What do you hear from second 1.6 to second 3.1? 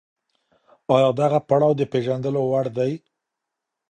د پېژندلو وړ دی؟